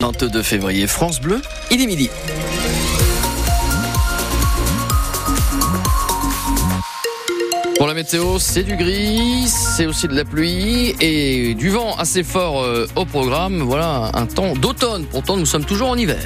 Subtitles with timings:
[0.00, 1.42] 22 février, France Bleu,
[1.72, 2.08] il est midi.
[7.76, 12.22] Pour la météo, c'est du gris, c'est aussi de la pluie et du vent assez
[12.22, 13.62] fort euh, au programme.
[13.62, 15.04] Voilà un temps d'automne.
[15.04, 16.22] Pourtant, nous sommes toujours en hiver.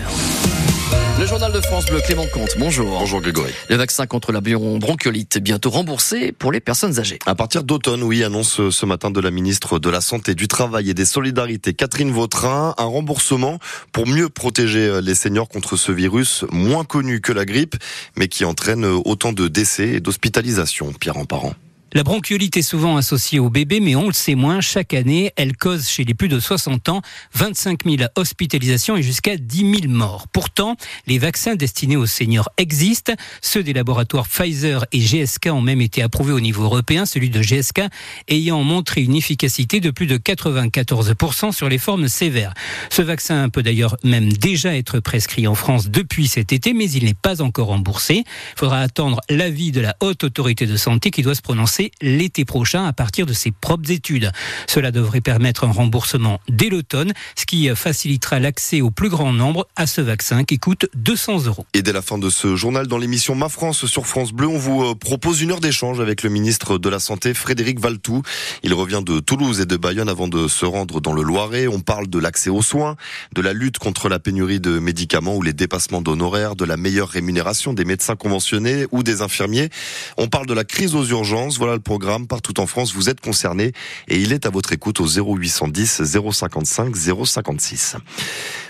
[1.19, 2.99] Le journal de France Bleu, Clément Comte, bonjour.
[2.99, 3.53] Bonjour Grégory.
[3.69, 7.19] Le vaccin contre la bronchiolite bientôt remboursé pour les personnes âgées.
[7.27, 10.91] À partir d'automne, oui, annonce ce matin de la ministre de la Santé, du Travail
[10.91, 13.59] et des Solidarités, Catherine Vautrin, un remboursement
[13.93, 17.77] pour mieux protéger les seniors contre ce virus moins connu que la grippe,
[18.17, 20.93] mais qui entraîne autant de décès et d'hospitalisation.
[20.93, 21.55] Pierre en parent.
[21.95, 24.63] La bronchiolite est souvent associée au bébé, mais on le sait moins.
[24.63, 27.03] Chaque année, elle cause chez les plus de 60 ans
[27.35, 30.27] 25 000 hospitalisations et jusqu'à 10 000 morts.
[30.29, 33.13] Pourtant, les vaccins destinés aux seniors existent.
[33.43, 37.43] Ceux des laboratoires Pfizer et GSK ont même été approuvés au niveau européen, celui de
[37.43, 37.83] GSK
[38.29, 42.55] ayant montré une efficacité de plus de 94% sur les formes sévères.
[42.89, 47.05] Ce vaccin peut d'ailleurs même déjà être prescrit en France depuis cet été, mais il
[47.05, 48.25] n'est pas encore remboursé.
[48.25, 52.45] Il faudra attendre l'avis de la haute autorité de santé qui doit se prononcer l'été
[52.45, 54.31] prochain à partir de ses propres études.
[54.69, 59.67] Cela devrait permettre un remboursement dès l'automne, ce qui facilitera l'accès au plus grand nombre
[59.77, 61.67] à ce vaccin qui coûte 200 euros.
[61.75, 64.59] Et dès la fin de ce journal, dans l'émission Ma France sur France Bleu, on
[64.59, 68.23] vous euh, propose une heure d'échange avec le ministre de la Santé, Frédéric Valtou.
[68.63, 71.67] Il revient de Toulouse et de Bayonne avant de se rendre dans le Loiret.
[71.67, 72.97] On parle de l'accès aux soins,
[73.35, 77.09] de la lutte contre la pénurie de médicaments ou les dépassements d'honoraires, de la meilleure
[77.09, 79.71] rémunération des médecins conventionnés ou des infirmiers.
[80.17, 81.59] On parle de la crise aux urgences.
[81.59, 82.27] Voilà le programme.
[82.27, 83.73] Partout en France, vous êtes concernés
[84.09, 87.97] et il est à votre écoute au 0810 055 056.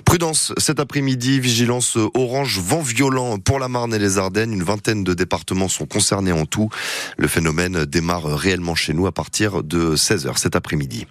[0.05, 4.53] Prudence cet après-midi, vigilance orange, vent violent pour la Marne et les Ardennes.
[4.53, 6.69] Une vingtaine de départements sont concernés en tout.
[7.17, 11.06] Le phénomène démarre réellement chez nous à partir de 16h cet après-midi.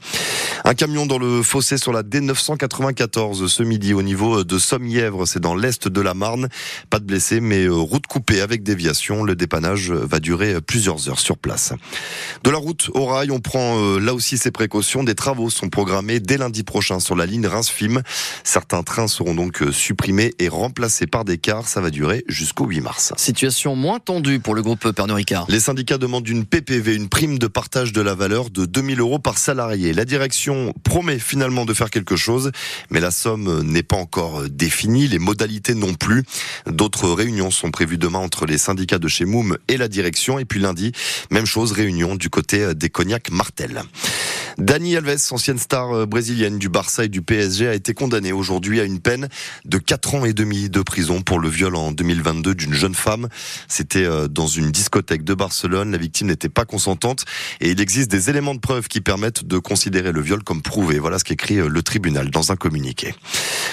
[0.66, 5.39] Un camion dans le fossé sur la D994 ce midi au niveau de Somme-Yèvre, c'est
[5.39, 6.50] dans l'est de la Marne.
[6.89, 9.23] Pas de blessés, mais route coupée avec déviation.
[9.23, 11.73] Le dépannage va durer plusieurs heures sur place.
[12.44, 15.03] De la route au rail, on prend euh, là aussi ses précautions.
[15.03, 18.02] Des travaux sont programmés dès lundi prochain sur la ligne Reims-Film.
[18.44, 21.68] Certains trains seront donc euh, supprimés et remplacés par des cars.
[21.68, 23.14] Ça va durer jusqu'au 8 mars.
[23.18, 25.46] Situation moins tendue pour le groupe Pernod Ricard.
[25.50, 29.20] Les syndicats demandent une PPV, une prime de partage de la valeur de 2000 euros
[29.20, 29.94] par salarié.
[29.94, 32.52] La direction promet finalement de faire quelque chose,
[32.90, 36.24] mais la somme n'est pas encore définie, les modalités non plus.
[36.66, 40.40] D'autres réunions sont prévues demain entre les syndicats de chez Moum et la direction.
[40.40, 40.91] Et puis lundi,
[41.30, 43.83] même chose, réunion du côté des Cognac Martel.
[44.57, 48.79] Dani Alves, ancienne star euh, brésilienne du Barça et du PSG, a été condamnée aujourd'hui
[48.79, 49.29] à une peine
[49.66, 53.29] de 4 ans et demi de prison pour le viol en 2022 d'une jeune femme.
[53.67, 55.91] C'était euh, dans une discothèque de Barcelone.
[55.91, 57.25] La victime n'était pas consentante
[57.59, 61.00] et il existe des éléments de preuve qui permettent de considérer le viol comme prouvé.
[61.00, 63.13] Voilà ce qu'écrit euh, le tribunal dans un communiqué.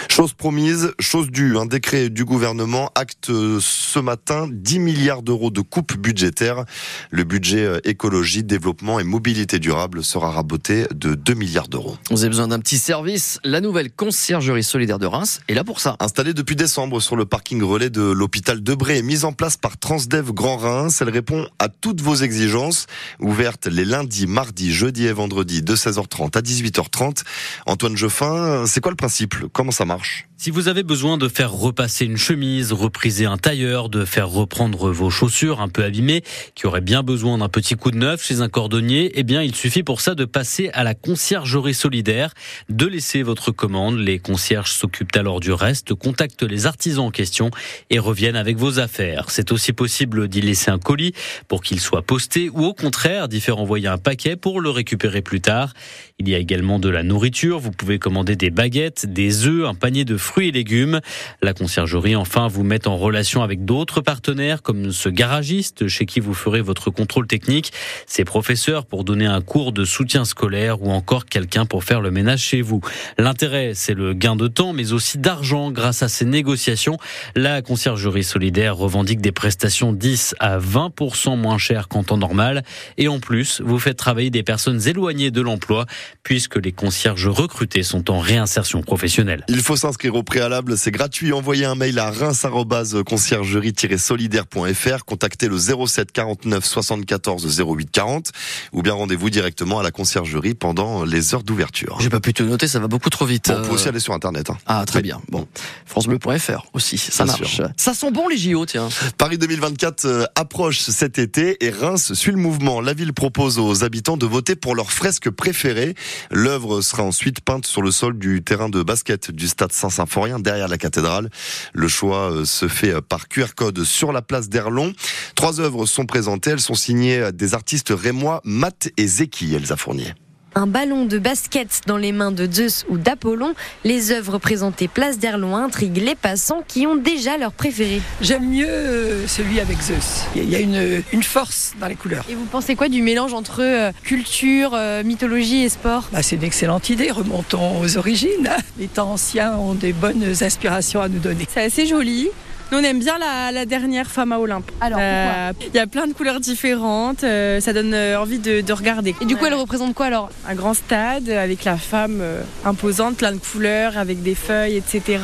[0.08, 1.58] Chose promise, chose due.
[1.58, 6.64] Un décret du gouvernement acte ce matin 10 milliards d'euros de coupe budgétaire.
[7.10, 11.96] Le budget écologie, développement et mobilité durable sera raboté de 2 milliards d'euros.
[12.10, 13.40] Vous avez besoin d'un petit service.
[13.44, 15.96] La nouvelle conciergerie solidaire de Reims est là pour ça.
[16.00, 19.78] Installée depuis décembre sur le parking relais de l'hôpital de Bray, mise en place par
[19.78, 22.86] Transdev Grand Reims, elle répond à toutes vos exigences.
[23.20, 27.22] Ouverte les lundis, mardis, jeudis et vendredis de 16h30 à 18h30.
[27.66, 29.34] Antoine Geoffin, c'est quoi le principe?
[29.52, 30.27] Comment ça marche?
[30.38, 34.92] Si vous avez besoin de faire repasser une chemise, repriser un tailleur, de faire reprendre
[34.92, 36.22] vos chaussures un peu abîmées,
[36.54, 39.56] qui auraient bien besoin d'un petit coup de neuf chez un cordonnier, eh bien, il
[39.56, 42.34] suffit pour ça de passer à la conciergerie solidaire,
[42.68, 43.98] de laisser votre commande.
[43.98, 47.50] Les concierges s'occupent alors du reste, contactent les artisans en question
[47.90, 49.30] et reviennent avec vos affaires.
[49.30, 51.14] C'est aussi possible d'y laisser un colis
[51.48, 55.20] pour qu'il soit posté ou au contraire d'y faire envoyer un paquet pour le récupérer
[55.20, 55.74] plus tard.
[56.20, 57.60] Il y a également de la nourriture.
[57.60, 60.98] Vous pouvez commander des baguettes, des œufs, un panier de fruits et légumes.
[61.42, 66.18] La conciergerie, enfin, vous met en relation avec d'autres partenaires comme ce garagiste chez qui
[66.18, 67.72] vous ferez votre contrôle technique,
[68.08, 72.10] ses professeurs pour donner un cours de soutien scolaire ou encore quelqu'un pour faire le
[72.10, 72.80] ménage chez vous.
[73.16, 76.98] L'intérêt, c'est le gain de temps, mais aussi d'argent grâce à ces négociations.
[77.36, 82.64] La conciergerie solidaire revendique des prestations 10 à 20% moins chères qu'en temps normal.
[82.96, 85.86] Et en plus, vous faites travailler des personnes éloignées de l'emploi
[86.22, 89.44] puisque les concierges recrutés sont en réinsertion professionnelle.
[89.48, 91.32] Il faut s'inscrire au préalable, c'est gratuit.
[91.32, 98.30] Envoyez un mail à reims-conciergerie-solidaire.fr, contactez le 07 49 74 08 40
[98.72, 101.98] ou bien rendez-vous directement à la conciergerie pendant les heures d'ouverture.
[102.00, 103.48] J'ai pas pu te noter, ça va beaucoup trop vite.
[103.48, 104.50] Bon, on peut aussi aller sur internet.
[104.50, 104.58] Hein.
[104.66, 105.20] Ah, très bien.
[105.28, 105.46] Bon,
[105.86, 107.54] francebleu.fr aussi, ça Bien marche.
[107.54, 107.68] Sûr.
[107.76, 108.88] Ça sent bon les JO, tiens.
[109.16, 112.80] Paris 2024 euh, approche cet été et Reims suit le mouvement.
[112.80, 115.94] La ville propose aux habitants de voter pour leur fresque préférée.
[116.30, 120.68] L'œuvre sera ensuite peinte sur le sol du terrain de basket du stade Saint-Symphorien derrière
[120.68, 121.30] la cathédrale.
[121.72, 124.92] Le choix euh, se fait par QR code sur la place d'Erlon.
[125.34, 126.50] Trois œuvres sont présentées.
[126.50, 130.14] Elles sont signées des artistes rémois Matt et Zeki, Elsa Fournier
[130.54, 133.54] un ballon de basket dans les mains de Zeus ou d'Apollon.
[133.84, 138.00] Les œuvres présentées place d'Erlon intriguent les passants qui ont déjà leur préféré.
[138.20, 140.24] J'aime mieux euh, celui avec Zeus.
[140.34, 142.24] Il y a une, une, force dans les couleurs.
[142.28, 146.08] Et vous pensez quoi du mélange entre euh, culture, euh, mythologie et sport?
[146.12, 147.10] Bah, C'est une excellente idée.
[147.10, 148.50] Remontons aux origines.
[148.78, 151.46] Les temps anciens ont des bonnes inspirations à nous donner.
[151.52, 152.30] C'est assez joli.
[152.70, 154.70] Nous, on aime bien la, dernière femme à Olympe.
[154.82, 158.72] Alors, euh, Il y a plein de couleurs différentes, euh, ça donne euh, envie de,
[158.72, 159.14] regarder.
[159.22, 162.22] Et du coup, elle représente quoi alors Un grand stade avec la femme
[162.66, 165.18] imposante, plein de couleurs, avec des feuilles, etc.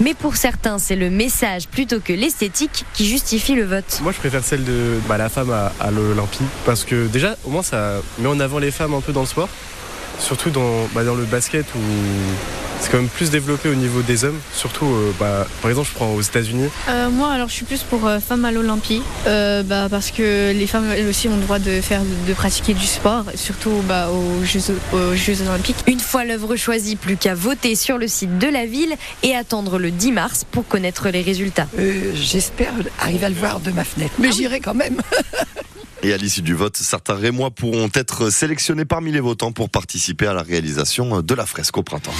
[0.00, 4.00] Mais pour certains, c'est le message plutôt que l'esthétique qui justifie le vote.
[4.02, 7.50] Moi, je préfère celle de bah, la femme à, à l'Olympie parce que déjà, au
[7.50, 9.48] moins, ça met en avant les femmes un peu dans le sport,
[10.22, 11.80] surtout dans, bah, dans le basket où
[12.80, 15.94] c'est quand même plus développé au niveau des hommes, surtout euh, bah, par exemple je
[15.94, 16.68] prends aux États-Unis.
[16.88, 20.66] Euh, moi alors je suis plus pour euh, femmes à l'Olympie bah, parce que les
[20.66, 24.44] femmes elles aussi ont le droit de faire de pratiquer du sport, surtout bah, aux,
[24.44, 24.60] Jeux,
[24.92, 25.76] aux Jeux Olympiques.
[25.86, 29.78] Une fois l'œuvre choisie, plus qu'à voter sur le site de la ville et attendre
[29.78, 31.68] le 10 mars pour connaître les résultats.
[32.14, 34.96] J'espère arriver à le voir de ma fenêtre, mais j'irai quand même.
[36.04, 40.26] Et à l'issue du vote, certains Rémois pourront être sélectionnés parmi les votants pour participer
[40.26, 42.12] à la réalisation de la fresque au printemps.